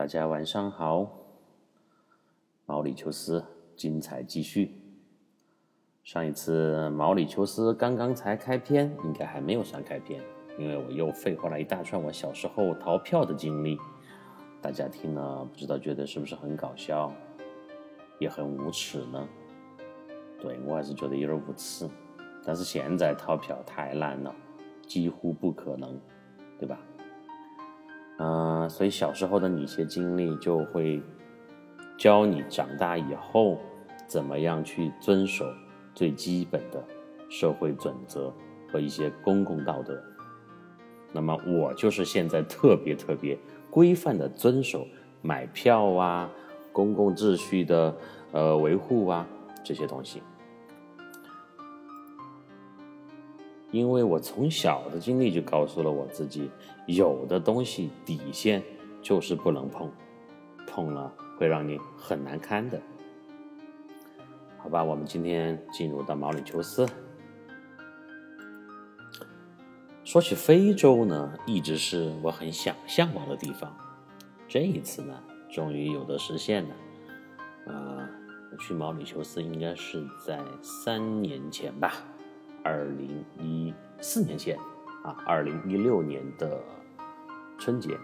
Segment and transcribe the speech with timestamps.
[0.00, 1.06] 大家晚上好，
[2.64, 3.44] 毛里求斯
[3.76, 4.80] 精彩继续。
[6.02, 10.22] 上一次毛里求斯刚刚才开篇，应该还没有算开篇，
[10.56, 13.78] 因为我又废话了一大串我小时候逃票的经历。
[14.62, 17.12] 大家听了不知道觉得是不是很搞笑，
[18.18, 19.28] 也很无耻呢？
[20.40, 21.86] 对我还是觉得有点无耻。
[22.42, 24.34] 但是现在逃票太难了，
[24.86, 26.00] 几乎不可能，
[26.58, 26.80] 对吧？
[28.22, 31.02] 嗯，所以小时候的你一些经历就会
[31.98, 33.58] 教你长大以后
[34.06, 35.44] 怎么样去遵守
[35.94, 36.82] 最基本的
[37.28, 38.32] 社会准则
[38.72, 40.00] 和一些公共道德。
[41.12, 43.36] 那么我就是现在特别特别
[43.70, 44.86] 规范的遵守
[45.20, 46.30] 买票啊、
[46.72, 47.94] 公共秩序的
[48.30, 49.26] 呃维护啊
[49.64, 50.22] 这些东西。
[53.72, 56.50] 因为我从小的经历就告诉了我自己，
[56.94, 58.62] 有的东西底线
[59.02, 59.90] 就是不能碰，
[60.66, 62.80] 碰了会让你很难堪的。
[64.58, 66.86] 好吧，我们今天进入到毛里求斯。
[70.04, 73.74] 说起非洲呢，一直是我很想向往的地方。
[74.48, 75.14] 这一次呢，
[75.50, 76.76] 终于有的实现了。
[77.66, 78.08] 呃，
[78.58, 81.92] 去毛里求斯应该是在三年前吧。
[82.64, 84.58] 二零一四年前，
[85.04, 86.60] 啊，二零一六年的
[87.60, 87.96] 春节，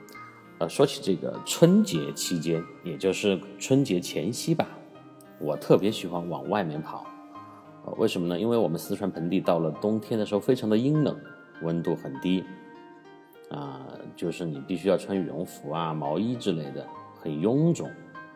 [0.59, 4.69] 呃，说起这个春节期间，也就是春节前夕吧，
[5.41, 7.05] 我特别喜欢往外面跑，
[7.87, 8.39] 呃，为什么呢？
[8.39, 11.19] 因为我们四川盆地到了冬天的时候非常的阴冷，
[11.63, 12.45] 温度很低，
[13.51, 13.81] 啊，
[14.15, 16.87] 就是你必须要穿羽绒服啊、毛衣之类的，
[17.19, 17.91] 很臃肿，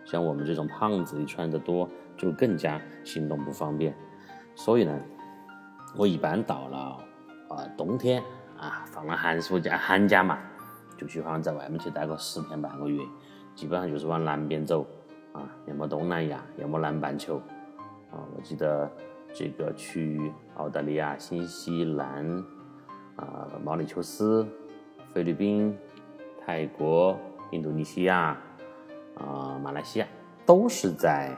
[0.04, 3.94] 像我们这种胖子一穿的多，就更加行动不方便，
[4.56, 4.98] 所以呢。
[5.96, 6.78] 我一般到了
[7.48, 8.22] 啊冬天
[8.56, 10.38] 啊放了寒暑假寒假嘛，
[11.00, 13.02] 就喜欢在外面去待个十天半个月，
[13.54, 14.86] 基本上就是往南边走
[15.32, 17.36] 啊，要么东南亚，要么南半球
[18.10, 18.20] 啊。
[18.36, 18.90] 我记得
[19.32, 22.44] 这个去澳大利亚、新西兰
[23.16, 24.46] 啊、毛里求斯、
[25.14, 25.74] 菲律宾、
[26.44, 27.18] 泰国、
[27.50, 28.36] 印度尼西亚
[29.16, 30.06] 啊、马来西亚，
[30.44, 31.34] 都是在。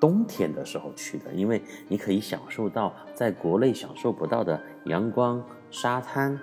[0.00, 6.34] 冬天的时候去的，因为你可以享受到在国内享受不到的阳光、沙滩，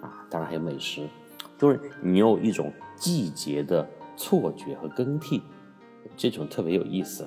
[0.00, 1.06] 啊，当然还有美食，
[1.62, 5.40] 就是你有一种季节的错觉和更替，
[6.16, 7.22] 这种特别有意思，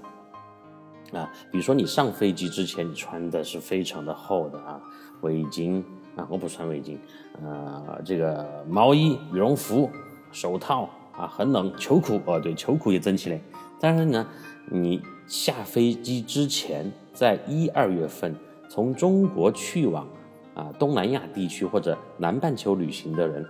[1.14, 4.82] 啊，比如说你上飞机之前，你穿的是非常的厚的啊，
[5.22, 5.82] 围巾
[6.18, 6.98] 啊，我不穿围巾，
[7.42, 9.90] 呃，这个毛衣、羽绒服、
[10.34, 13.40] 手套啊，很冷，秋裤哦，对，秋裤也整起来，
[13.80, 14.28] 但是呢，
[14.70, 15.02] 你。
[15.28, 18.36] 下飞机之前，在一二月份
[18.70, 20.08] 从中国去往
[20.54, 23.44] 啊东南亚地区或者南半球旅行的人，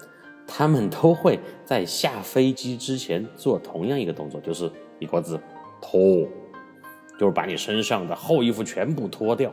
[0.48, 5.40] 他们都会在下飞机之前做同样一个动作，就是一个字
[5.82, 6.28] 脱，
[7.20, 9.52] 就是把你身上的厚衣服全部脱掉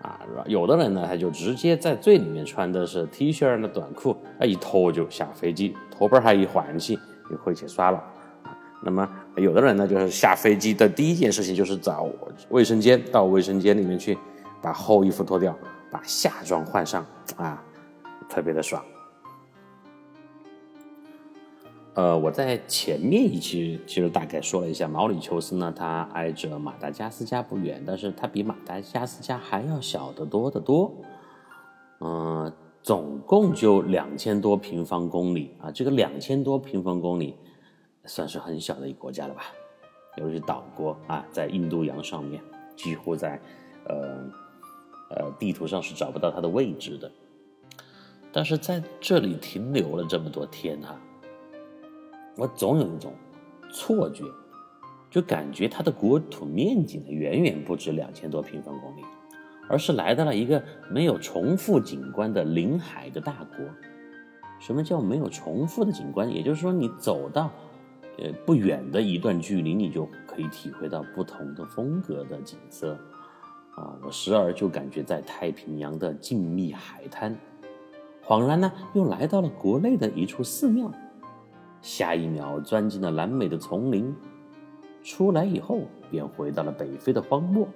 [0.00, 0.20] 啊。
[0.46, 8.02] 有的人呢，他就直接在最里面穿的是 T 恤的短裤，啊，一脱就下飞机，脱本还一换气就回去耍了。
[8.82, 12.08] 那么有的人呢，就是下飞机的第一件事情就是找
[12.50, 14.16] 卫生间，到卫生间里面去
[14.62, 15.56] 把厚衣服脱掉，
[15.90, 17.04] 把夏装换上
[17.36, 17.60] 啊，
[18.28, 18.84] 特别的爽。
[21.96, 30.92] 呃，我在前面一期其实大概说了一下，毛里求斯呢，它挨着马达加斯加不远，但是它比马达加斯加还要小得多得多。
[32.00, 32.52] 嗯，
[32.82, 37.34] 总共就两千多平方公里啊，这个两千多平方公里。
[38.08, 39.42] 算是很小的一个国家了吧，
[40.16, 42.40] 尤其是岛国啊，在印度洋上面，
[42.76, 43.40] 几乎在
[43.88, 44.24] 呃
[45.10, 47.10] 呃地图上是找不到它的位置的。
[48.30, 50.96] 但是在这里停留了这么多天哈，
[52.36, 53.12] 我总有一种
[53.70, 54.24] 错觉，
[55.10, 59.00] 就感觉它的国土面积呢远远不止两千多平方公里，
[59.68, 63.66] 而是来到了一个没有重复景观的临海的大国。
[64.58, 66.32] 什么叫没有重复的景观？
[66.32, 67.50] 也就是说，你走到
[68.18, 72.94] 呃，不远的一段距离，你就可以体会到不同的风格的景色，
[73.74, 77.36] 啊，我时而就感觉在太平洋的静谧海滩，
[78.24, 80.90] 恍然呢又来到了国内的一处寺庙，
[81.82, 84.14] 下一秒钻进了南美的丛林，
[85.02, 87.68] 出来以后便回到了北非的荒漠，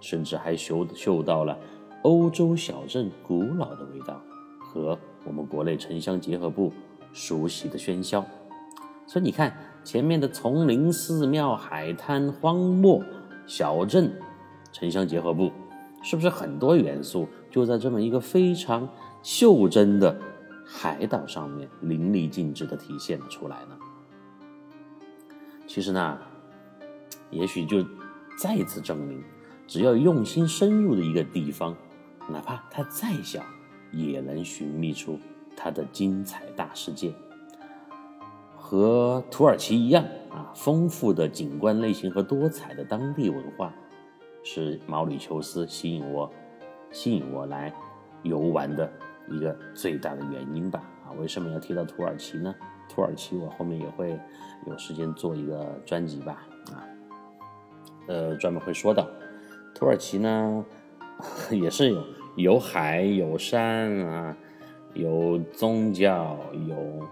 [0.00, 1.58] 甚至还嗅嗅到了
[2.02, 4.20] 欧洲小镇古老的味道
[4.60, 6.72] 和我们国内城乡结合部
[7.12, 8.24] 熟悉的喧嚣。
[9.06, 13.02] 所以你看，前面的丛林、寺庙、海滩、荒漠、
[13.46, 14.12] 小镇、
[14.72, 15.50] 城乡结合部，
[16.02, 18.88] 是不是很多元素就在这么一个非常
[19.22, 20.14] 袖珍的
[20.64, 23.78] 海岛上面淋漓尽致的体现了出来呢？
[25.66, 26.18] 其实呢，
[27.30, 27.84] 也许就
[28.38, 29.22] 再次证明，
[29.66, 31.76] 只要用心深入的一个地方，
[32.28, 33.42] 哪怕它再小，
[33.92, 35.18] 也能寻觅出
[35.56, 37.14] 它的精彩大世界。
[38.56, 43.74] 和土耳其一样啊，丰富的景观类型和多彩的当地文化，
[44.42, 46.30] 是毛里求斯吸引我、
[46.90, 47.74] 吸引我来
[48.22, 48.90] 游玩的
[49.28, 50.82] 一个最大的原因吧。
[51.04, 52.54] 啊，为什么要提到土耳其呢？
[52.88, 54.18] 土耳其我后面也会
[54.66, 56.46] 有时间做一个专辑吧。
[56.72, 56.84] 啊，
[58.06, 59.08] 呃，专门会说到
[59.74, 60.64] 土耳其呢，
[61.50, 62.04] 也是有
[62.36, 64.36] 有海有山啊，
[64.94, 66.38] 有宗教
[66.68, 67.06] 有。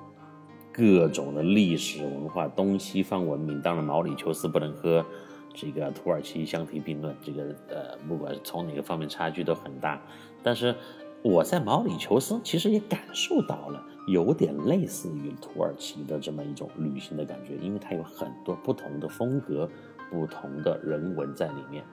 [0.74, 5.04] 各种的历史文化，东西方文明，当然毛里求斯不能和
[5.52, 7.14] 这个土耳其相提并论。
[7.20, 10.00] 这个呃，不管从哪个方面差距都很大。
[10.42, 10.74] 但是
[11.22, 19.68] 我在毛里求斯其实也感受到了有点类似于土耳其的这么一种旅行的感觉，因为它有很多不同的风格、
[20.10, 21.84] 不同的人文在里面。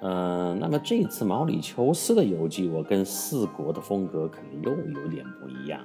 [0.00, 4.70] 嗯，那么这一次毛里求斯的游记，我跟四国的风格可能又
[5.00, 5.80] 有点不一样。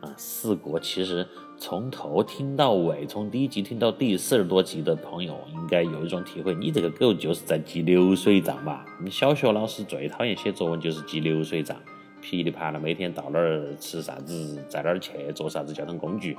[0.00, 1.26] 啊，四国其实
[1.58, 8.86] 从头听到尾，从第一集听到第四十多集的朋友，应该有一种体会：你这个狗就是在记流水账吧？
[9.02, 11.76] 你小学老师最讨厌写作文就是记流水账，
[12.22, 16.34] 噼里啪啦，每天到哪儿吃啥子，在哪儿去坐啥子交通工具，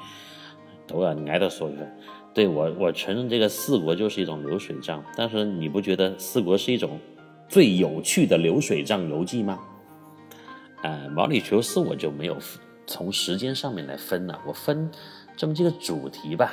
[0.87, 1.97] 都要挨着说一番。
[2.33, 6.99] 对我，我承认这个四国就是一种流水账，但是你不觉得四国是一种
[7.47, 9.59] 最有趣的流水账游记吗？
[10.81, 12.39] 呃，毛里求斯我就没有
[12.91, 14.91] 从时间上面来分呢，我分
[15.37, 16.51] 这么几个主题吧。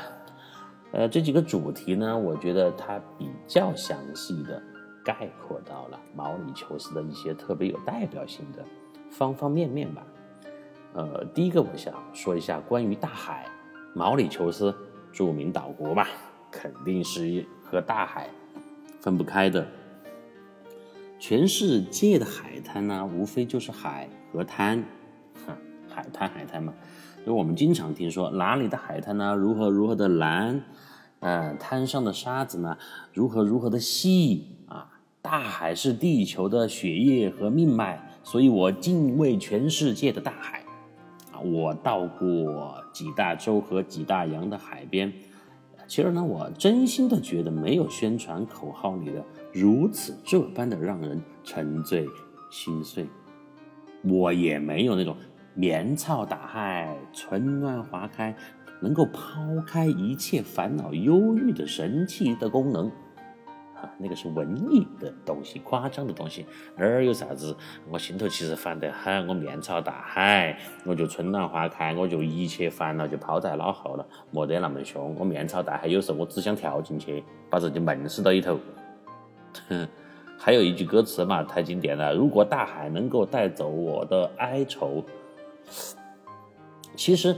[0.93, 4.63] 呃，这几个主题呢，我觉得它比较详细的
[5.05, 8.65] 概括到了毛里求斯的一些特别有代表性的
[9.11, 10.07] 方方面面吧。
[10.95, 13.47] 呃，第一个我想说一下关于大海，
[13.93, 14.73] 毛里求斯。
[15.11, 16.07] 著名岛国吧，
[16.51, 18.29] 肯定是和大海
[19.01, 19.67] 分不开的。
[21.19, 24.85] 全世界的海滩呢，无非就是海和滩，
[25.47, 25.57] 哼，
[25.99, 26.73] 海滩海滩嘛。
[27.27, 30.63] 就我们经常听说哪里的海滩呢，如何如何的蓝，
[31.21, 32.79] 嗯，滩上的沙子呢，
[33.13, 34.91] 如何如何的细啊。
[35.21, 40.61] 大海是地球的血液和命脉，所以我敬畏全世界的大海。
[41.33, 45.13] 啊我到过几大洲和几大洋的海边，
[45.87, 49.23] 其实呢，我真心的觉得没有宣传口号里的
[49.53, 52.07] 如此这般的让人沉醉
[52.51, 53.07] 心碎。
[54.05, 55.17] 我也没有那种
[55.59, 58.33] 面朝大海，春暖花开，
[58.79, 62.87] 能够抛开一切烦恼忧郁的神奇的功能。
[63.75, 66.47] 啊那个是文艺的东西，夸张的东西，
[66.77, 67.57] 哪儿有啥子？
[67.91, 75.13] 我心头其实烦得很，我面朝大海，我就春暖花开，我就一切烦恼就抛在脑后了，没得那么凶。
[75.19, 78.57] 我面朝大海，有时候我只想跳进去，把自己闷死到里头。
[79.69, 79.89] 哼，
[80.39, 82.15] 还有一句歌词嘛，太经典了。
[82.15, 85.05] 如果大海能够带走我的哀愁，
[86.97, 87.37] 其实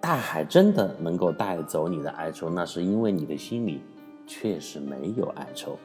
[0.00, 3.82] 大海真的能够带走你的哀愁，那是因为你的心里。
[4.30, 5.78] 确实没有哀愁，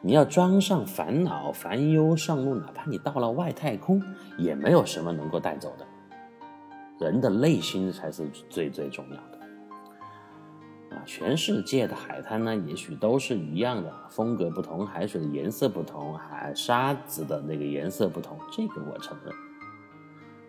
[0.00, 4.00] 你要装上烦恼、烦忧上路，哪怕你到了外太空，
[4.38, 7.04] 也没有什么能够带走的。
[7.04, 10.96] 人的内心才是最最重要的。
[10.96, 19.34] 啊，全世界的海滩呢，也许都是一样的，风格不同，海水的颜色不同，海沙子的那个颜色不同，这个我承认。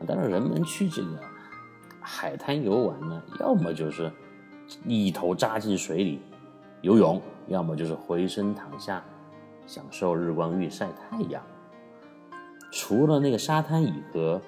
[0.05, 1.19] 但是，人们去这个
[2.01, 4.11] 海滩游玩呢，要么就是
[4.85, 6.21] 一头扎进水里。
[6.81, 9.01] 游泳，要么就是回身躺下，
[9.65, 11.41] 享受日光浴、晒太阳。
[12.71, 14.41] 除了那个沙滩椅和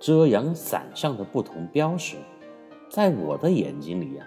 [0.00, 2.16] 遮阳伞上的不同标识，
[2.88, 4.24] 在我的眼睛里呀，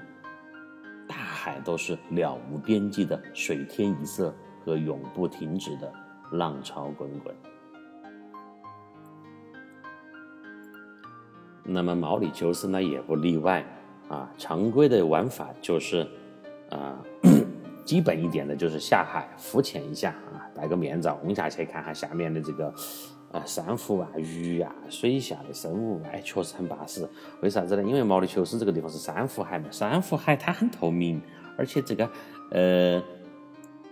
[1.07, 5.89] 大海都是了无边际的水天一色和永不停止的
[6.31, 7.33] 浪潮滚滚。
[11.65, 13.65] 那么毛里求斯呢，也不例外
[14.07, 14.31] 啊。
[14.37, 16.07] 常规的玩法就是，
[16.69, 16.95] 啊。
[17.85, 22.73] 基本一点的就是下海浮潜一下啊，戴个面罩，轰下去看下下面的这个
[23.31, 27.07] 啊珊瑚啊、鱼啊、水下的生物，哎，确实很巴适。
[27.41, 27.83] 为啥子呢？
[27.83, 31.21] 因为毛里求斯这个地方是珊瑚海嘛，珊瑚海它很透明，
[31.55, 32.09] 而且这个
[32.49, 32.99] 呃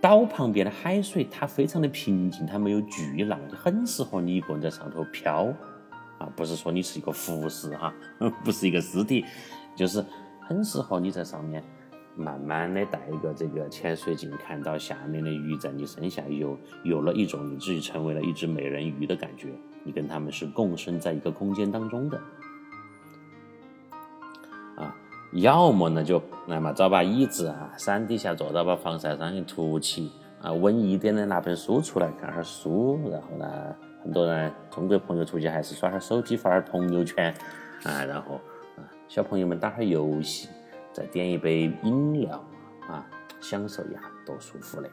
[0.01, 5.53] 岛旁边的海水它非常的平静，它没有巨浪，就很适合你一个人在上头漂
[6.24, 6.30] 啊。
[6.36, 7.94] 不是说你是一个浮尸哈，
[8.44, 9.25] 不是一个尸体，
[9.75, 10.03] 就是
[10.42, 11.63] 很适合你在上面。
[12.15, 19.48] 慢慢的带一个这个潜水镜，看到下面的鱼在你身下游，有了一种你自己成为了一只美人鱼的感觉。
[19.84, 22.22] 你跟他们是共生在一个空间当中的。
[24.75, 24.96] 啊，
[25.32, 37.33] 要么呢就来嘛找把椅子啊，山底下坐到把防晒霜一涂起啊，文艺点的拿本书出来看下书，然后呢，很多人中国朋友出去还是耍下手机发下朋友圈
[37.83, 38.36] 啊，然后
[38.75, 40.50] 啊小朋友们打下游戏，
[40.91, 42.43] 再点一杯饮料
[42.88, 43.07] 啊，
[43.39, 44.89] 享受一下多舒服嘞！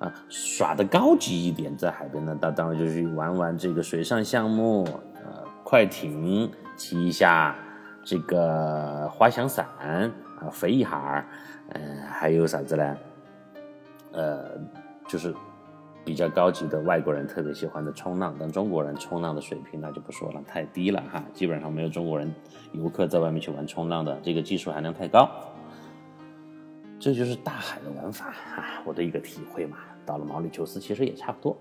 [0.00, 4.84] 啊，耍的高级一点，在海边呢，那当然就是玩玩这个水上项目，
[5.24, 7.54] 呃，快艇，骑一下
[8.04, 11.24] 这个滑翔伞啊，飞一下，
[11.70, 12.96] 嗯，还有啥子呢？
[14.12, 14.50] 呃，
[15.06, 15.32] 就是
[16.06, 22.32] 比较高级的外国人特别喜欢的冲浪，但中国人冲浪的水平那就不说了，太低了哈，基本上没有中国人
[22.72, 25.28] 游客在外面去玩冲浪的，这个技术含量太高。
[27.00, 29.78] 这就是大海的玩法啊，我的一个体会嘛。
[30.06, 31.56] 到了毛里求斯其实也差不多。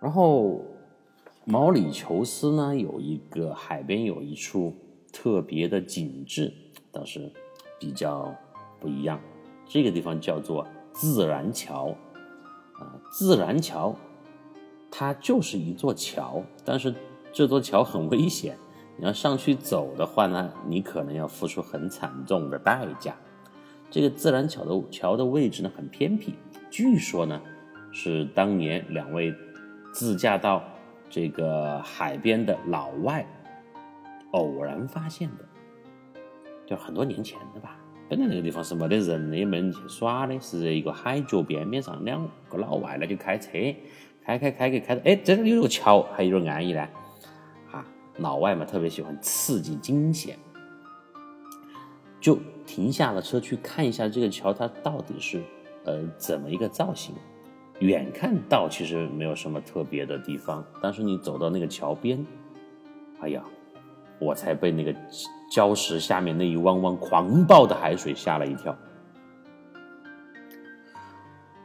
[0.00, 0.64] 然后
[1.44, 4.72] 毛里求斯呢，有一个海边有一处
[5.12, 6.52] 特别的景致，
[6.92, 7.28] 倒是
[7.80, 8.32] 比较
[8.78, 9.18] 不一样。
[9.66, 11.92] 这个地方叫做自然桥
[12.78, 13.94] 啊，自然桥，
[14.90, 16.94] 它就是一座桥，但是
[17.32, 18.56] 这座桥很危险，
[18.96, 23.14] 你要上去走的话呢，你可能要付出很惨重的代价。
[23.90, 26.34] 这个自然桥的桥的位置呢很偏僻，
[26.70, 27.40] 据说呢
[27.92, 29.34] 是当年两位
[29.92, 30.62] 自驾到
[31.08, 33.26] 这个海边的老外
[34.32, 35.44] 偶然发现的，
[36.66, 37.78] 就很多年前的吧。
[38.08, 43.50] 本来那个地方是没得人的，也没人去耍的，是在一个海角边边上两个老外呢就开车
[44.24, 46.80] 开开开开开，哎，这里有个桥，还有点安逸呢。
[47.72, 47.86] 啊，
[48.18, 50.38] 老外嘛特别喜欢刺激惊险。
[52.20, 55.42] 就停下了车去看一下这个桥，它到底是
[55.84, 57.14] 呃怎么一个造型？
[57.80, 62.24] 远看到其实没有什么特别的地方，但是你走到那个桥边，
[63.20, 63.44] 哎呀，
[64.18, 64.94] 我才被那个
[65.52, 68.76] 礁石下面那一汪汪狂暴的海水吓了一跳。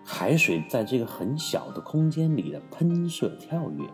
[0.03, 3.85] 海水在这个很小的空间里的喷射跳跃，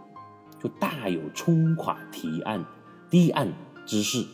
[0.60, 2.66] 就大有冲垮堤岸
[3.10, 3.48] 堤岸
[3.86, 4.26] 之势。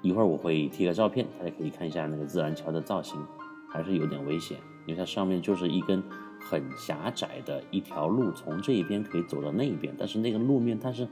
[0.00, 3.16] 一会儿我会贴个照片，大家可以看一下那个自然桥的造型，
[3.70, 6.02] 还是有点危险，因为它上面就是一根
[6.40, 11.06] 很狭窄的一条路，从这一边可以走到那一边，但是那个路面它是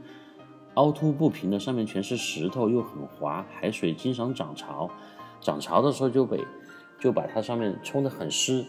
[0.80, 4.90] 凹凸不平的，上面全是石头，又很滑，海水经常涨潮，
[5.38, 6.42] 涨潮的时候就被
[6.98, 8.64] 就把它上面冲得很湿，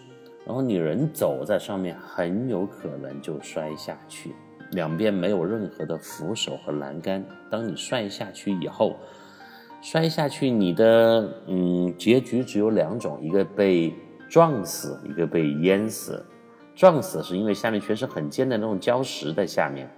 [0.45, 4.35] 然后你人走在上面很有可能就摔下去，
[4.71, 8.97] 两边没有任何的扶手和栏杆，当你摔下去以后。
[9.81, 13.95] 摔下去，你的嗯结局只有两种，一个被
[14.29, 16.23] 撞死，一个被淹死。
[16.75, 19.89] 撞死是因为下面全是很尖的那种礁石在下面，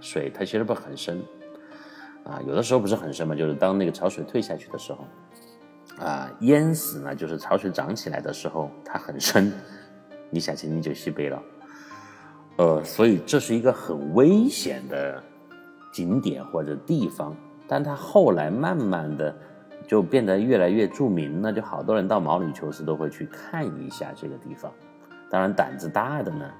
[0.00, 1.22] 水它其实不很深
[2.24, 5.06] 啊，有的时候不是很深嘛，就是当那个潮水退下去的时候
[5.98, 6.30] 啊。
[6.40, 9.52] 淹死呢，就是潮水涨起来的时候它很深，
[10.30, 11.42] 你想去你就西北了。
[12.56, 15.22] 呃，所以这是一个很危险的
[15.92, 17.34] 景点或者地方。
[17.66, 19.34] 但它后来慢慢的
[19.86, 24.70] 就变得越来越著名了，就好多人到毛里求斯都会去看一下这个地方。
[25.30, 26.50] 当然胆子大的呢，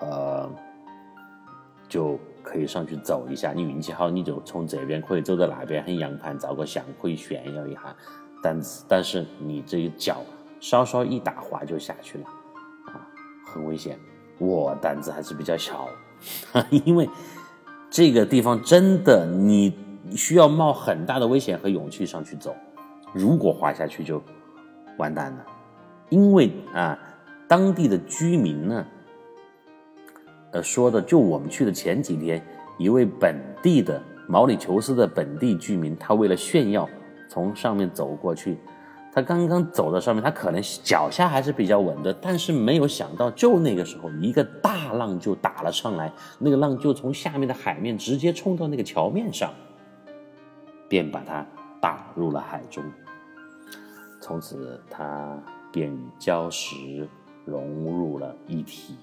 [0.00, 0.50] 呃，
[1.86, 3.52] 就可以上去走一下。
[3.52, 7.94] 你运气好，你就从这边可以走到那边，很洋盘照个相，可以炫耀一下。
[8.42, 10.22] 但是但是你这个脚
[10.60, 12.24] 稍稍一打滑就下去了，
[12.86, 13.04] 啊，
[13.44, 13.98] 很危险。
[14.38, 15.88] 我胆子还是比较小，
[16.70, 17.08] 因为
[17.90, 19.26] 这个地方真的。
[19.26, 19.76] 你
[20.16, 22.56] 需要冒很大的危险和勇气上去走，
[23.12, 24.22] 如果滑下去就
[24.96, 25.44] 完蛋了。
[26.08, 26.98] 因为啊，
[27.46, 28.86] 当地的居民呢，
[30.52, 32.42] 呃，说的就我们去的前几天，
[32.78, 36.88] 一位本地的毛里求斯的本地居民，他为了炫耀
[37.28, 38.58] 从上面走过去，
[39.12, 49.52] 他刚刚走到上面，他可能脚下还是比较稳的，但是没有想到，就那个时候一个大浪就打了上来，那个浪就从下面的海面直接冲到那个桥面上。
[50.88, 51.46] 便把他
[51.82, 52.82] 打入了海中，
[54.22, 55.38] 从此他
[55.70, 57.06] 便与礁石
[57.44, 58.96] 融入了一体，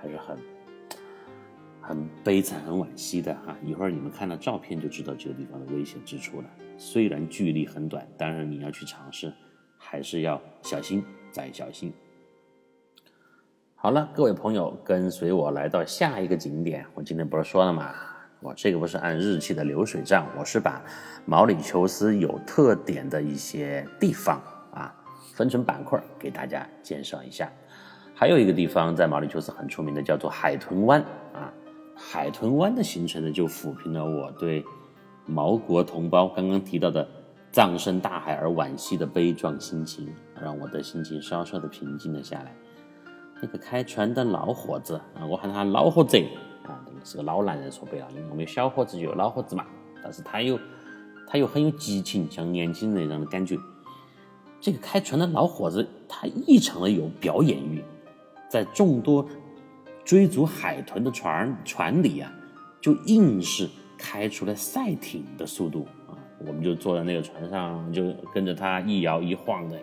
[0.00, 0.38] 还是很
[1.80, 3.56] 很悲惨、很惋惜的哈。
[3.64, 6.48] 一会儿你们看到照片就知道这个地方的危险之处了。
[6.76, 9.32] 虽然距离很短，但是你要去尝试，
[9.76, 11.92] 还是要小心再小心。
[13.74, 16.84] 好了，各位朋友，跟随我来到下一个景点。
[16.94, 17.94] 我今天不是说了吗？
[18.40, 20.80] 我这个不是按日期的流水账，我是把
[21.24, 24.40] 毛里求斯有特点的一些地方
[24.72, 24.94] 啊
[25.34, 27.50] 分成板块给大家介绍一下。
[28.18, 31.00] 还有一个地方在毛里求斯很出名的，叫做海豚湾
[31.32, 31.52] 啊。
[31.94, 34.64] 海豚湾的形成呢，就抚平了我对
[35.24, 37.08] 毛国同胞刚刚提到的
[37.52, 42.52] 葬身大海而惋惜的悲壮心情，让我的心情稍稍的平静了下来。
[43.40, 46.20] 那个开船的老伙子啊，我喊他老伙子
[46.64, 49.64] 啊，是个老男人，说白了，因为我们有小伙子就有老伙子嘛。
[50.02, 50.58] 但是他又
[51.24, 53.56] 他又很有激情，像年轻人一样的感觉。
[54.60, 57.80] 这个开船的老伙子，他异常的有表演欲，
[58.48, 59.26] 在众多
[60.04, 62.32] 追逐海豚的船船里啊，
[62.80, 66.16] 就硬是开出了赛艇的速度啊！
[66.38, 69.78] 我们就坐在那个船上，就跟着他一摇一晃的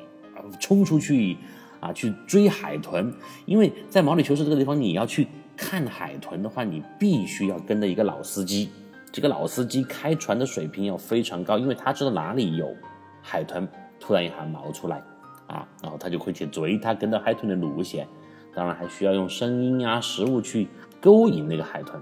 [0.60, 1.38] 冲出去
[1.79, 3.13] 啊，去追海豚。
[3.45, 8.69] 因为在毛里求斯这个地方，你要去看海豚的话，你必须要跟着一个老司机。
[9.12, 12.75] 这个老司机开船的水平要非常高，因为他知道哪里有
[13.22, 13.67] 海豚。
[13.98, 15.01] 突然一下冒出来，
[15.48, 18.07] 啊，然后他就会去追他，跟着海豚的路线，
[18.56, 20.70] 当然还需要用声音啊、食物去
[21.02, 22.02] 勾引那个海豚。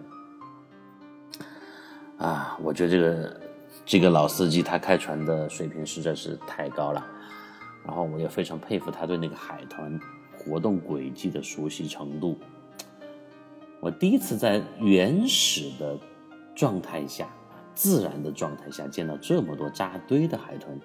[2.19, 3.41] 啊，我觉得这个
[3.85, 7.05] 这个老司机他开船的水平实在是太高了，
[7.85, 9.99] 然后我也非常佩服他对那个海豚
[10.37, 12.37] 活动轨迹的熟悉程度。
[13.81, 15.97] 我第一次在原始的
[16.55, 17.27] 状态下、
[17.75, 20.79] 自然的状态下见到这么多扎堆的海豚。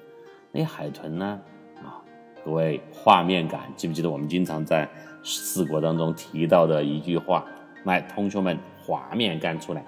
[0.50, 1.40] 那海豚呢？
[1.76, 2.02] 啊，
[2.44, 4.88] 各位画面感，记不记得我们经常在
[5.22, 7.44] 四国当中提到的一句话？
[7.84, 9.84] 来，同学们，画面感出来。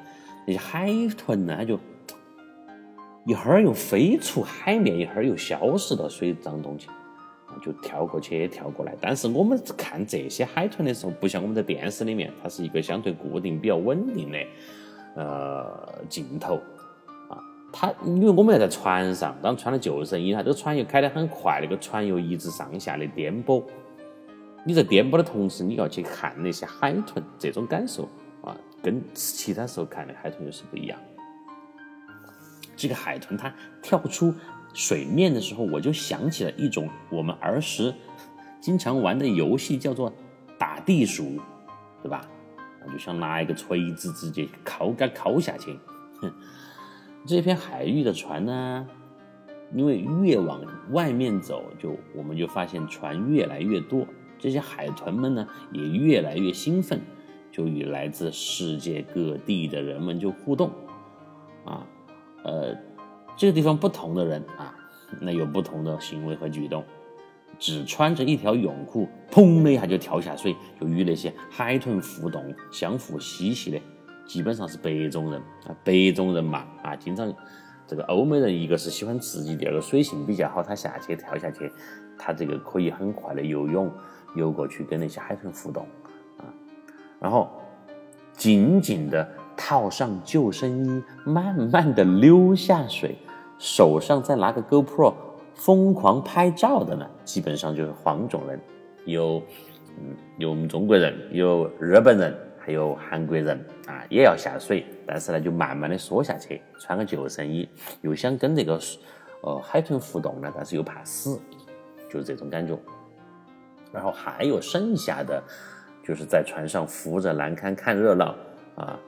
[0.46, 1.78] 那些海豚呢，它就
[3.26, 6.88] 一会儿又飞出海面，一会儿又消失到水当中去，
[7.62, 8.94] 就跳过去跳过来。
[9.00, 14.38] 但是我们看这些海豚的时候，不像我们在电视里面，它是一个相对固定、比较稳定的
[15.16, 16.54] 呃镜头
[17.28, 17.38] 啊。
[17.72, 23.62] 它因为我们要在船上，当穿了救生衣，它这个船又开得很快，那个船又一直上下的颠簸。
[24.64, 28.08] 你在颠簸的同时，你要去看那些海豚，这种感受
[28.42, 30.98] 啊，跟其他时候看的海豚又是不一样。
[32.76, 33.52] 这个海豚它
[33.82, 34.34] 跳出
[34.72, 37.94] 水面的时候，我就想起了一种我们儿时
[38.60, 40.12] 经常玩的游戏，叫做
[40.58, 41.40] 打地鼠，
[42.02, 42.22] 对吧？
[42.90, 45.78] 就像拿一个锤子直接敲杆敲下去，
[46.20, 46.32] 哼。
[47.26, 48.88] 这片海域的船呢，
[49.74, 54.06] 因为越往外面走，就我们就发现船越来越多，
[54.40, 57.00] 这些海豚们呢也越来越兴奋，
[57.52, 60.70] 就与来自世界各地的人们就互动，
[61.64, 61.86] 啊，
[62.42, 62.74] 呃，
[63.36, 64.74] 这个地方不同的人啊，
[65.20, 66.82] 那有不同的行为和举动，
[67.58, 73.80] 只穿着一条泳裤，砰的一下就跳下水，就与那些海豚互动，相互嬉戏的。
[74.26, 77.34] 基本上是白种人啊，白种人嘛啊，经常
[77.84, 81.68] 这个欧美人，一个是喜欢刺激，第二个水性比较好，他下去跳下去，
[82.16, 83.92] 他这个可以很快的游泳
[84.34, 85.86] 游过去跟那些海豚互动
[86.38, 86.44] 啊，
[87.20, 87.48] 然后
[88.32, 93.16] 紧紧的套上救生衣，慢慢的溜下水，
[93.58, 95.14] 手上再拿个 GoPro
[95.54, 98.60] 疯狂拍照的呢，基本上就是黄种人，
[99.04, 99.42] 有
[99.98, 102.34] 嗯有我们中国人，有日本人。
[102.62, 107.66] 还有韩国人啊，也要下水，但是呢，就慢慢的缩下去，穿个救生衣，
[108.02, 108.78] 又想跟这个
[109.40, 111.40] 呃海豚互动呢，但是又怕死，
[112.10, 112.78] 就是这种感觉。
[113.92, 115.42] 然后还有剩下的，
[116.04, 118.34] 就是在船上扶着栏杆看热闹
[118.76, 118.98] 啊，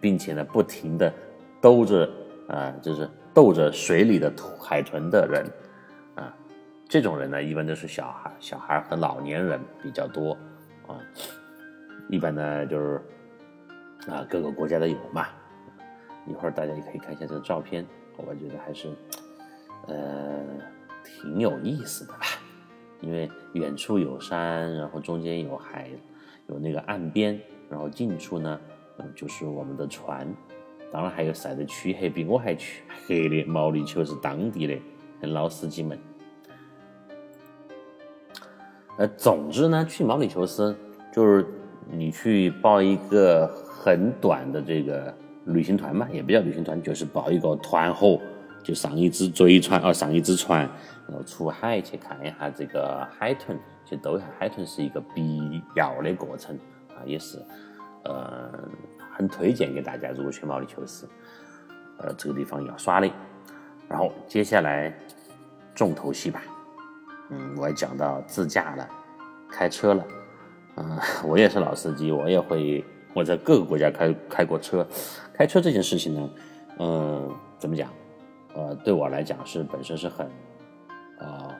[0.00, 1.12] 并且呢，不停的
[1.60, 2.08] 逗着
[2.48, 5.44] 啊，就是逗着水里的海豚的人
[6.14, 6.34] 啊，
[6.88, 10.36] 这种人呢，一般都是小孩、小孩和老年人比较多
[10.86, 11.00] 啊。
[12.08, 13.00] 一般呢，就是
[14.08, 15.26] 啊，各个国家都有嘛。
[16.26, 17.84] 一会儿大家也可以看一下这个照片，
[18.16, 18.88] 我觉得还是
[19.88, 20.40] 呃
[21.04, 22.20] 挺有意思的吧。
[23.02, 25.90] 因为远处有山，然后中间有海，
[26.48, 27.38] 有那个岸边，
[27.68, 28.58] 然后近处呢，
[28.96, 30.26] 嗯，就是我们的船。
[30.90, 35.98] 当然还有晒得黢黑，比我还黢黑的毛里求斯当地的老司机们。
[38.96, 40.74] 呃，总之呢，去毛里求斯
[41.12, 41.46] 就是。
[41.90, 45.12] 你去报一个很短的这个
[45.46, 48.18] 旅行团嘛，也不叫旅行团，就是报一个团伙，
[48.62, 50.60] 就上一只贼船，哦，上一只船，
[51.08, 56.56] 然后出海去看一下这个海豚，去逗一下海豚，是一个必要的过程
[56.90, 57.42] 啊，也是，
[58.04, 58.50] 呃，
[59.12, 61.08] 很推荐给大家，如果去毛里求斯，
[61.98, 63.10] 呃，这个地方要耍的。
[63.88, 64.96] 然后接下来
[65.74, 66.42] 重头戏吧，
[67.30, 68.88] 嗯，我也讲到自驾了，
[69.50, 70.04] 开车了。
[70.76, 74.86] 嗯，我也是老司机，我也会我在各个国家开开过车，
[75.34, 76.30] 开车这件事情呢，
[76.78, 77.90] 嗯，怎么讲？
[78.54, 80.26] 呃，对我来讲是本身是很，
[81.18, 81.54] 啊，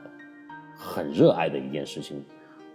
[0.77, 2.25] 很热爱的一件事情。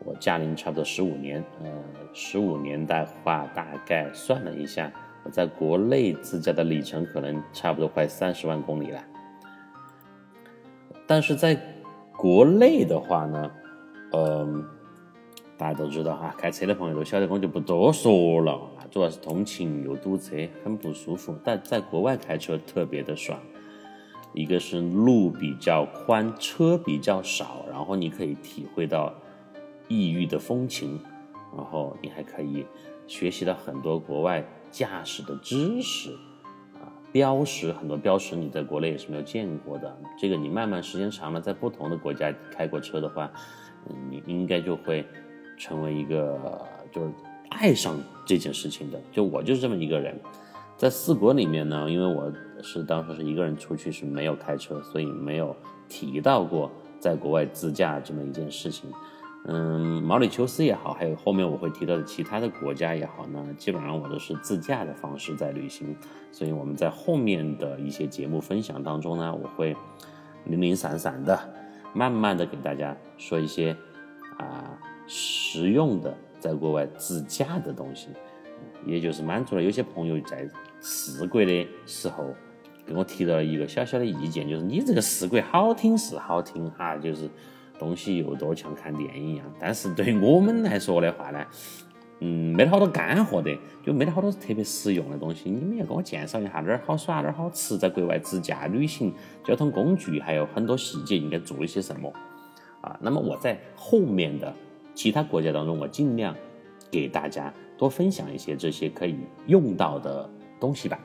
[0.06, 1.70] 我驾龄差不多十五年，呃，
[2.14, 4.92] 十五年的话，大概算了一下，
[5.24, 9.04] 我在国内自驾的里程可能差不多快三十万公里了。
[11.08, 11.60] 但是在
[12.16, 13.52] 国内的话呢，
[14.14, 14.64] 嗯，
[15.58, 18.60] 大家都知道哈，开车的朋友都晓得，我就不多说了。
[18.90, 21.36] 主要是通勤又堵车，很不舒服。
[21.44, 23.40] 但在国外开车特别的爽，
[24.38, 29.12] 一个是路比较宽，车比较少，然后你可以体会到
[29.88, 31.00] 异域的风情，
[31.56, 32.64] 然后你还可以
[33.08, 36.12] 学习到很多国外驾驶的知识
[36.76, 39.98] 啊，标识很多标识你在国内也是没有见过的。
[40.20, 43.32] 这个你慢慢时间长了，在不同的国家开过车的话，
[44.10, 45.04] 你应该就会
[45.58, 47.12] 成为一个就是。
[47.50, 50.20] 爱上这件事情的，就我就是这么一个人，
[50.78, 55.56] 在四国里面呢，因为我是当时是一个人出去，是没有开车，所以没有
[55.90, 58.92] 提到过在国外自驾这么一件事情。
[59.46, 65.96] 嗯，毛里求斯也好，还有后面我会提到的其他的国家也好呢，基本上我都是自驾的方式在旅行。
[66.32, 69.76] 所以我们在后面的一些节目分享当中呢，我会
[70.46, 71.40] 零零散散的、
[71.94, 73.76] 慢慢的给大家说一些
[74.38, 76.16] 啊实用的。
[76.40, 78.10] 在国外自驾的东西，
[78.88, 80.48] 也就是满足了有些朋友在
[80.82, 82.34] 试国的时候，
[82.86, 87.30] 给我提到了一个小小的意见，就是你这个试国好听是好听哈，就是
[87.78, 91.46] 东西又多像看电影一样，但是对于我们来说的话呢，
[92.22, 95.50] 嗯，没得好多干货的，就没得好多特别实用的东西。
[95.50, 102.12] 你们要跟我介绍一下哪儿好耍哪儿好吃，在国外自驾旅行，交通工具还有很多细节应该做一些什么
[102.82, 102.98] 啊？
[103.02, 104.54] 那么我在后面的。
[104.96, 106.36] 其他国家当中，我尽量
[106.90, 111.00] 给大家多分享一些这些可以用到的东西吧。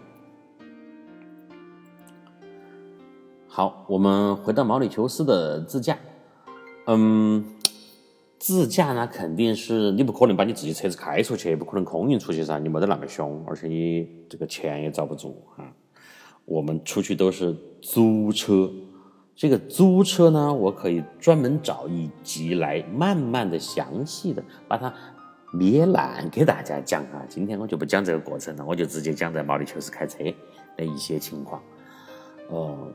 [3.47, 5.99] 好，我们回到毛里求斯的自驾。
[6.87, 7.45] 嗯，
[8.39, 15.71] 自驾呢，肯定是你不可能把你自己车子开出去，不可能空运出去噻，你没得那么凶，而且你这个钱也遭不住啊。
[16.45, 18.69] 我们出去都是租车。
[19.37, 24.93] 这个租车呢，我可以专门找一集来慢慢的、详细的把它
[25.53, 27.23] 捏烂给大家讲啊。
[27.29, 30.19] 今天我就不讲这个过程了，我就直接讲在毛里求斯开车
[30.77, 31.63] 的一些情况。
[32.49, 32.93] 呃，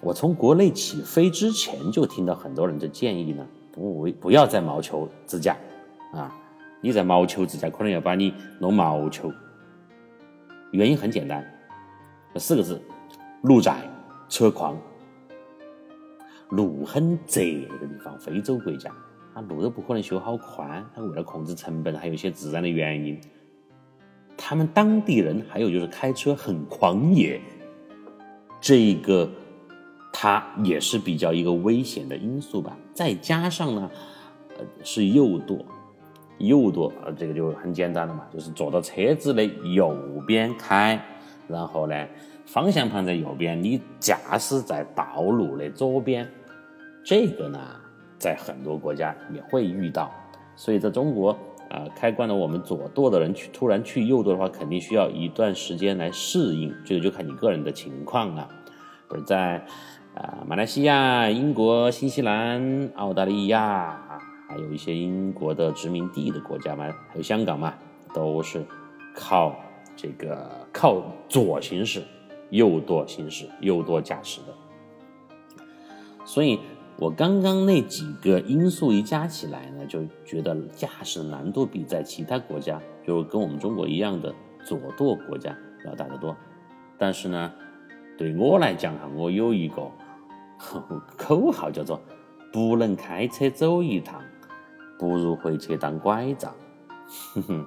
[0.00, 5.56] 我从国内起飞之前就听到很多人的建议呢，不不要在毛球自驾
[6.12, 6.34] 啊，
[6.80, 9.32] 你在毛球自驾可能要把你弄毛球。
[10.72, 11.44] 原因很简单，
[12.36, 12.80] 四个字：
[13.42, 13.88] 路窄
[14.28, 14.76] 车狂。
[16.50, 18.90] 路很窄，这个地方非洲国家，
[19.34, 20.84] 他路都不可能修好宽。
[20.94, 23.20] 他为了控制成本，还有一些自然的原因。
[24.36, 27.40] 他们当地人还有就是开车很狂野，
[28.60, 29.28] 这一个
[30.12, 32.76] 它也是比较一个危险的因素吧。
[32.92, 33.90] 再加上呢，
[34.58, 35.64] 呃，是右舵，
[36.38, 40.98] 右舵啊，这个就很简单了嘛，就是坐到车子的右边开，
[41.48, 42.06] 然后呢。
[42.46, 46.30] 方向盘在右边，你驾驶在道路的左边，
[47.02, 47.58] 这个呢，
[48.24, 50.10] 在很多国家也会遇到。
[50.56, 51.36] 所以在中国
[51.68, 56.74] 啊，开惯了我们左舵的人去突然去右舵的话，肯定需要一段时间来适应。
[56.86, 58.48] 这个就看你个人的情况了。
[59.08, 59.62] 不是在
[60.14, 67.74] 啊，马来西亚、英国、新西兰、澳大利亚啊，还有一些英国的殖民地的国家嘛，还有香港嘛，
[68.14, 68.64] 都是
[69.14, 69.54] 靠
[69.94, 72.02] 这个靠左行驶。
[72.50, 75.64] 右舵行驶、右舵驾驶的，
[76.24, 76.60] 所以
[76.96, 84.32] 我刚刚那几个因素一加起来呢，就觉得驾驶难度比在其他国家，就跟我们中国一样的
[84.64, 85.54] 左舵国家
[85.84, 86.36] 要大得多。
[86.96, 87.52] 但是呢，
[88.16, 89.90] 对我来讲哈，我有一个
[91.16, 92.00] 口号叫做
[92.52, 94.22] “不能开车走一趟，
[94.96, 96.54] 不如回去当拐杖”。
[97.34, 97.66] 哼哼，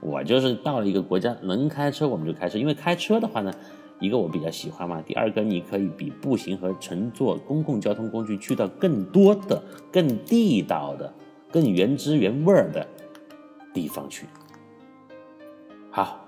[0.00, 3.54] 我就是到了一个国家能开车我们就开车，因为开车的话呢。
[4.00, 11.10] 一个我比较喜欢嘛，第二个你可以比步行和乘坐公共交通工具去到更多的、更地道的、
[11.50, 12.86] 更原汁原味儿的
[13.72, 14.26] 地方去。
[15.90, 16.26] 好，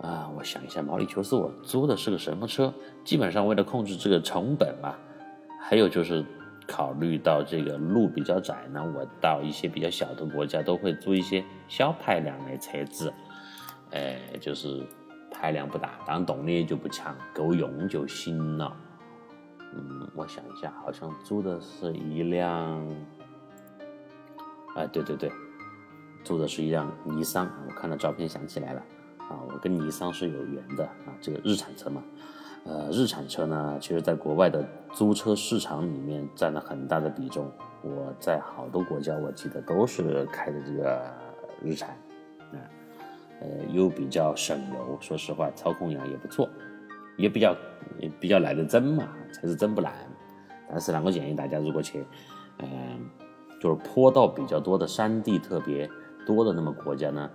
[0.00, 2.72] 啊，我想一下，毛里求斯我租的是个什么车？
[3.02, 4.94] 基本上为了控制这个成本嘛，
[5.60, 6.24] 还有就是
[6.66, 13.12] 考虑到这个路比较窄呢，我到一些比较小的国家都会租一些小排量的车子，
[13.90, 14.86] 哎，就是。
[15.44, 18.74] 排量不大，但动力就不强，够用就行了。
[19.74, 22.96] 嗯，我想一下，好像租的是一辆，
[24.74, 25.30] 哎，对对对，
[26.22, 27.46] 租的是一辆尼桑。
[27.68, 28.80] 我看到照片想起来了，
[29.18, 32.02] 啊，我跟尼桑是有缘的啊，这个日产车嘛。
[32.64, 37.52] 呃，日产车呢，其实在国外的租车市场里面占了很大的比重。
[37.82, 41.02] 我在好多国家，我记得都是开的这个
[41.62, 41.94] 日产，
[43.44, 46.48] 呃，又比较省油，说实话，操控上也不错，
[47.18, 47.54] 也比较
[47.98, 49.92] 也比较耐得整嘛，车子整不难。
[50.70, 52.02] 但是呢，我建议大家如果去，
[52.60, 52.68] 嗯，
[53.60, 55.88] 就是坡道比较多的山地特别
[56.26, 57.30] 多的那么国家呢，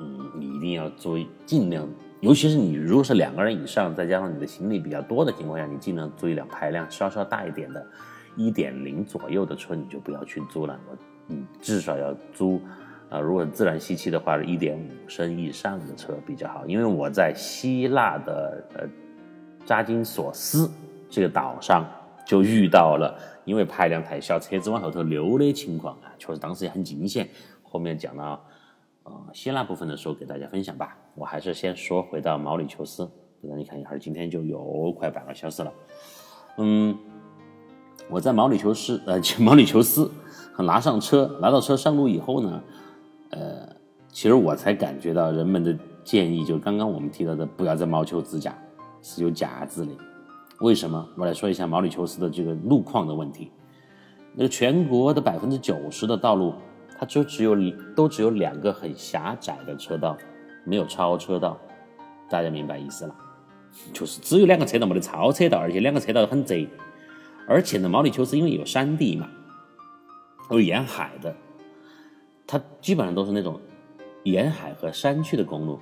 [0.00, 1.86] 嗯，你一定要注意，尽量，
[2.20, 7.86] 尤其是你如果是两个人以上，再加上你的行李比较多的情况下，你尽量租一辆排量稍稍大一点的，
[8.36, 10.80] 一点零左右的车，你就不要去租了。
[10.88, 10.96] 我，
[11.28, 12.60] 嗯，至少要租，
[13.14, 16.66] 啊，如果自然吸气的话，是一点五升以上的车比较好。
[16.66, 18.88] 因为我在希腊的呃
[19.64, 20.68] 扎金索斯
[21.08, 21.88] 这个岛上
[22.26, 27.28] 就遇到了，因为排量太小，车子往后头溜的情况啊，确实当时也很惊险。
[27.62, 28.44] 后面讲到。
[29.06, 30.96] 呃，希腊部分的时候给大家分享吧。
[31.14, 33.06] 我还是先说回到毛里求斯，
[33.42, 35.70] 让你看一下，今天就有快半个小时了。
[36.56, 36.96] 嗯，
[38.08, 40.10] 我在毛里求斯，呃，毛里求斯
[40.56, 42.62] 拿上车，拿到车上路以后呢，
[43.34, 43.68] 呃，
[44.08, 48.56] 其实我才感觉到人们的建议，就刚刚我们提到的，不要在毛球自驾，
[49.02, 49.92] 是有夹子的。
[50.60, 51.08] 为什么？
[51.16, 53.50] 我来说一下毛里求斯的这个路况的问题。
[54.34, 56.54] 那个全国的百分之九十的道路。
[56.96, 57.56] 它就只有
[57.96, 60.16] 都只有两个很狭窄的车道，
[60.62, 61.58] 没有超车道，
[62.30, 63.14] 大家明白意思了？
[63.92, 66.64] 就是只有两个车道，没得超车道，而且两个车道很窄。
[67.48, 69.28] 而且呢，毛里求斯因为有山地嘛，
[70.52, 71.34] 有沿海的，
[72.46, 73.60] 它基本上都是那种
[74.22, 75.78] 沿海和山区的公路，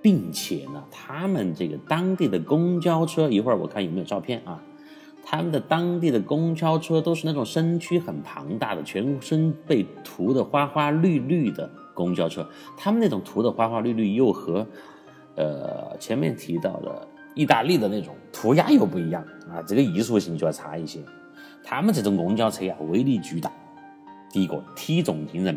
[0.00, 4.62] 并且呢，他们这个当地的公交车，一会儿我看有没有照片啊。
[5.24, 12.44] 他们的当地的公交车都是那种身躯很庞大的，全身被涂的花花绿绿的公交车。
[12.76, 14.66] 他们那种涂的花花绿绿又和，
[15.36, 20.98] 呃前面提到的意大利的那种涂鸦又不一样啊，这个艺术性就要差一些。
[21.62, 23.48] 他们这种公交车呀，威力巨大。
[24.32, 25.56] 第一个体重惊人，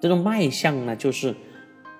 [0.00, 1.34] 这种卖相呢，就是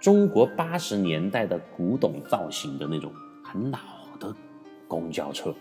[0.00, 3.12] 中国八十年代的古董造型的那种
[3.44, 3.78] 很老
[4.18, 4.34] 的
[4.86, 5.52] 公交车。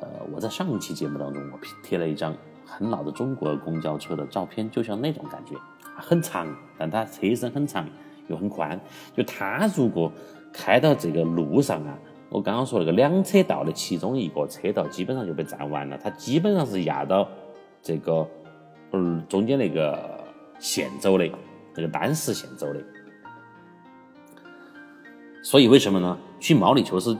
[0.00, 5.54] 呃，我在上一期节目当中，我贴了一张很老的中国公交车的照片，就像那种感觉，
[5.96, 7.86] 很长，但它车身很长
[8.26, 8.80] 又很宽。
[9.14, 10.10] 就它如果
[10.52, 11.96] 开到这个路上啊，
[12.30, 17.28] 我刚刚说那个两车道的其中一个车道基本上就被占完了，它基本上是压到
[17.82, 18.26] 这个
[18.92, 20.24] 嗯中间那个
[20.58, 21.28] 线走的，
[21.74, 22.80] 这个单实线走的。
[25.42, 26.18] 所以为什么呢？
[26.38, 27.16] 去毛里求斯。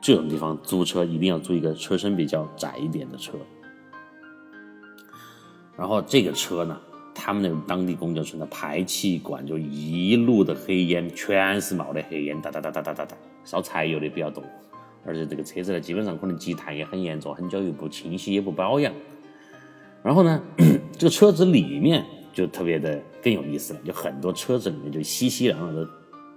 [0.00, 3.32] 这种地方租车一定要租一个车身比较窄一点的车，
[5.76, 6.80] 然后这个车呢，
[7.12, 14.40] 他们那个当地公交车的排气管就一路的黑烟，全是冒的黑烟，哒哒哒哒哒哒哒，烧柴油的比较多，
[15.04, 18.94] 而且这个车子呢，基本上可能积碳也很严重，很久又不清洗也不保养。
[20.02, 20.42] 然后呢，
[20.96, 25.88] 这个车子里面就特别的更有意思了，就很多车子里面就熙熙攘攘的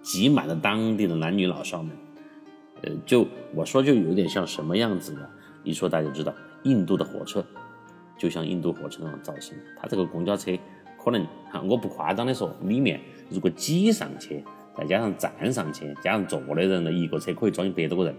[0.01, 1.95] 挤满了当地的男女老少们。
[2.83, 5.21] 呃，就我说就有点像什么样子呢？
[5.63, 7.45] 一说大家知道，印度的火车，
[8.17, 9.55] 就像印度火车那种造型。
[9.79, 10.51] 它这个公交车
[11.03, 14.43] 可能哈，我不夸张的说，里面如果挤上去，
[14.75, 18.15] 再加上站上去，加上坐的人呢，一个车可以装一百多个人，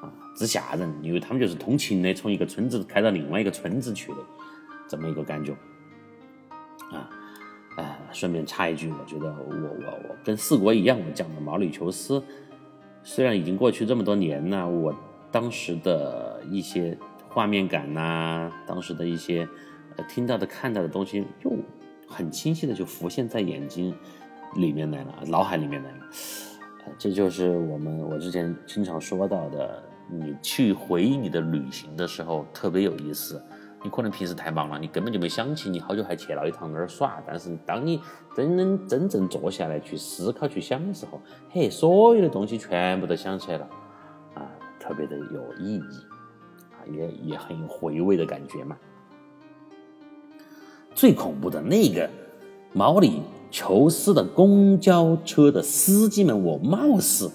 [0.00, 0.90] 啊，之吓人。
[1.02, 4.18] 因为他们就是通勤的，从一个村子开到另外一个村子去的，
[4.88, 5.52] 这么一个感觉。
[6.92, 7.10] 啊，
[7.76, 12.22] 哎，顺便插一句，我觉得我我我跟四国一样，我讲的毛里求斯。
[13.02, 14.94] 虽然已经过去这么多年了，我
[15.30, 16.96] 当时的一些
[17.28, 19.48] 画面感呐，当时的一些
[19.96, 21.52] 呃听到的、看到的东西，又
[22.08, 23.94] 很清晰的就浮现在眼睛
[24.54, 25.98] 里面来了，脑海里面来了。
[26.98, 33.42] 这就是我们我之前经常说到的，你去回忆你的旅行的时候特别有意思。
[33.86, 37.22] 你可能平时太忙了，你根本就没想起你好久还去了一趟那儿耍。
[37.24, 38.00] 但是当你
[38.34, 41.20] 真正真正坐下来去思考、去想的时候，
[41.50, 43.68] 嘿，所有的东西全部都想起来了，
[44.34, 44.42] 啊，
[44.80, 45.80] 特别的有意义，
[46.72, 48.76] 啊，也也很有回味的感觉嘛。
[50.92, 52.10] 最恐怖的那个
[52.72, 53.22] 毛里
[53.52, 57.30] 求斯的公交车的司机们，我貌似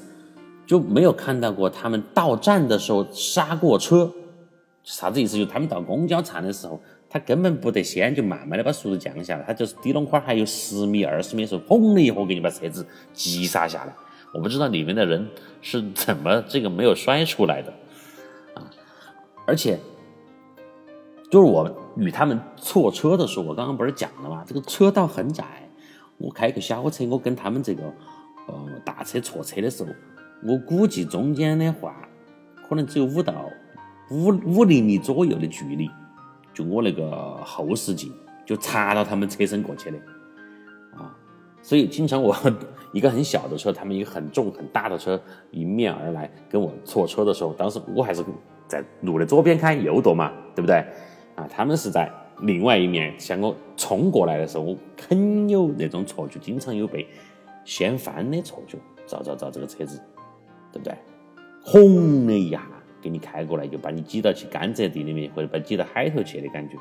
[0.68, 4.12] 就没有看到过他们到站的时候刹过车。
[4.84, 5.38] 啥子意思？
[5.38, 13.94] 就他们到公交站的时候，他根本不得先就慢慢的把速度降下来，他就是低拢块还有十米、二十米的时候，砰的一下给你把车子急刹下来。
[14.34, 15.28] 我不知道里面的人
[15.62, 17.72] 是怎么这个没有摔出来的
[18.56, 18.72] 啊！
[19.46, 19.78] 而且，
[21.30, 24.44] 就是我与他们错车的时候，我刚刚不是讲了吗？
[24.48, 25.70] 这个车道很窄，
[26.18, 27.84] 我开个小车，我跟他们这个
[28.48, 29.90] 呃大车错车的时候，
[30.44, 32.08] 我估计中间的话，
[32.68, 33.46] 可能只有五到。
[34.12, 35.90] 五五厘米左右的距离，
[36.54, 38.12] 就我那个后视镜
[38.46, 39.98] 就擦到他们车身过去的，
[40.98, 41.16] 啊，
[41.62, 42.36] 所以经常我
[42.92, 45.20] 一个很小的车，他们一个很重很大的车
[45.52, 48.22] 迎面而来跟我错车的时候，当时我还是
[48.68, 50.86] 在路的左边开右舵嘛，对不对？
[51.36, 57.08] 啊，他们是在另外一面向我冲过来的时候，我很有那种错觉，经常有被
[57.64, 58.78] 掀翻的错觉。
[59.08, 60.02] 照照照，这个车子，
[60.72, 60.94] 对不对？
[61.64, 62.66] 轰的一下
[63.02, 66.76] 给你开过来，就把你挤到去甘蔗地里面，或者把挤到海头去的感觉。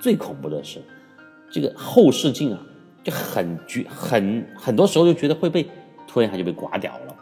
[0.00, 0.82] 最恐怖的是，
[1.50, 2.60] 这个后视镜啊，
[3.04, 5.66] 就很觉很很多时候就觉得会被
[6.06, 7.16] 突然一下就被刮掉了。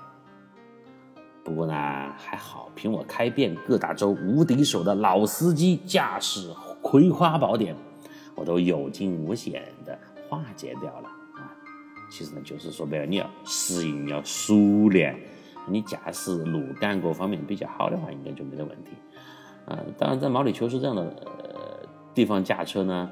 [1.44, 1.72] 不过呢，
[2.16, 6.48] 还好，凭我开遍各大洲无敌手的老司机驾驶
[6.80, 7.74] 葵花宝典，
[8.34, 9.98] 我都有惊无险的
[10.28, 11.52] 化解掉了啊！
[12.10, 15.18] 其实呢，就是说白了，你要适应，要熟练，
[15.66, 18.92] 你驾驶路感各方面比较好的话，应该就没得问题。
[19.66, 23.10] 啊，当然在毛里求斯这样的呃地方驾车呢，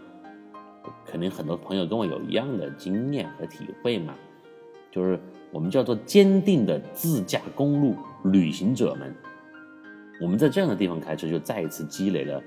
[1.06, 4.14] 肯定很多朋友跟我有一样的经验和体会嘛，
[4.90, 5.20] 就是
[5.52, 7.96] 我们叫做坚定的自驾公路。
[8.24, 9.14] 旅行者们，
[10.20, 12.42] 我们在这样的地方开车，就再一次积累了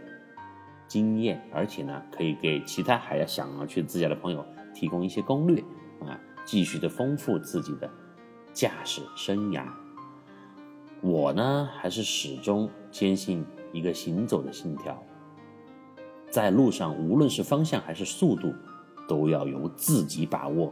[0.85, 5.63] 经验，而且呢，可以给其他还要想要去自驾的朋友提供一些攻略
[6.01, 7.89] 啊，继续的丰富自己的
[8.51, 9.63] 驾驶生涯。
[11.01, 15.01] 我呢，还是始终坚信一个行走的信条，
[16.29, 18.53] 在路上，无论是方向还是速度，
[19.07, 20.71] 都要由自己把握，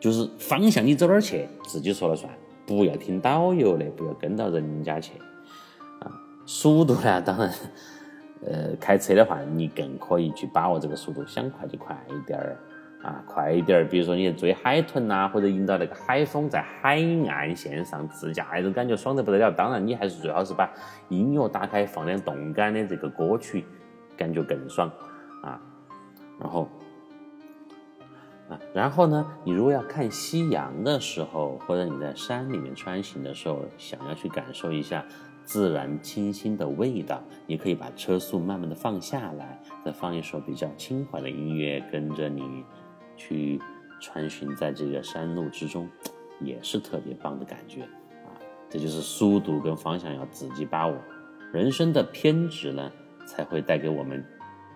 [0.00, 2.32] 就是方向你走哪儿去，自己说了算。
[2.66, 5.12] 不要听导游的，不要跟到人家去
[6.00, 6.10] 啊！
[6.46, 7.54] 速度呢，当然，
[8.42, 12.58] 呃，开车的话，你更可以去把握这个速度，想快就快一点儿
[13.04, 13.84] 啊，快一点儿。
[13.86, 19.52] 比如说你追海豚呐，或者迎到那个海风，在海岸线上自驾，那种感觉爽得不得了。
[19.52, 20.68] 当然，你还是最好是把
[21.10, 23.64] 音乐打开，放点动感的这个歌曲，
[24.16, 24.90] 感觉更爽
[25.42, 25.60] 啊。
[26.40, 26.68] 然后。
[28.46, 35.02] 啊，然后呢，你如果要看夕阳的时候，或者你在山里面穿行的时候，想要去感受一下
[35.44, 42.62] 自然清新的味道，你可以把车速慢慢的放下来，再放一首比较轻缓的音乐，跟着你
[43.16, 43.60] 去
[44.00, 45.88] 穿行在这个山路之中，
[46.40, 48.32] 也是特别棒的感觉啊。
[48.68, 50.96] 这就是速度跟方向要自己把握，
[51.52, 52.90] 人生的偏执呢，
[53.26, 54.24] 才会带给我们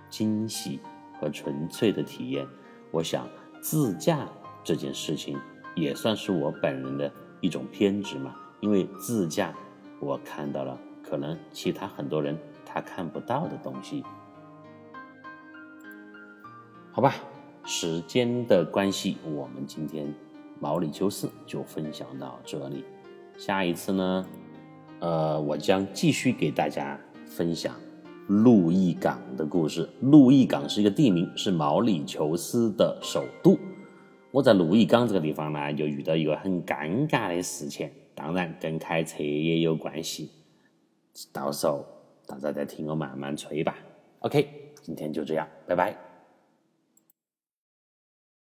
[0.09, 0.81] 惊喜
[1.21, 2.47] 和纯粹的体验。
[2.91, 3.29] 我想。
[3.61, 4.25] 自驾
[4.63, 5.37] 这件事情
[5.75, 9.53] 也算是我本人的一种偏执嘛，因为自驾，
[9.99, 14.05] 我看到了可能其他很多人他看不到的东西。
[16.93, 17.17] 好吧，
[17.71, 20.11] 时间的关系，我们今天
[20.59, 22.83] 毛里求斯就分享到这里。
[23.37, 24.27] 下一次呢，
[25.01, 27.75] 呃，我将继续给大家分享。
[28.27, 29.87] 路易港的故事。
[30.01, 33.59] 路易港是一个地名，是毛里求斯的首都。
[34.31, 40.31] 我在路易港这个地方呢，就遇到一个很尴尬的事情，当然跟开车也有关系。
[41.35, 41.85] 到时候
[42.27, 43.77] 大家再听我慢慢吹吧。
[44.21, 46.08] OK，今天就这样，拜拜。